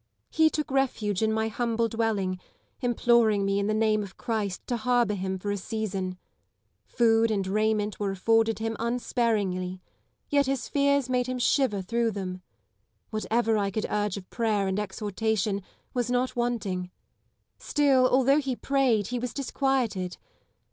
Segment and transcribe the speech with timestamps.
[0.31, 2.39] He took refuge in my humble dwelling,
[2.81, 6.17] imploring me in the name of Christ to harbour him for a season.
[6.87, 9.79] Food and raiment were afforded him unsparingly;
[10.27, 12.41] yet his fears made him shiver through them.
[13.11, 15.61] Whatever I could urge of prayer and exhortation
[15.93, 16.89] was not wanting;
[17.59, 20.17] still, although he prayed, he was disquieted.